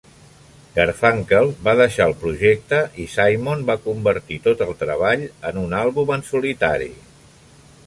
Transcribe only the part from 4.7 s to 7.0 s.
treball en un àlbum en solitari.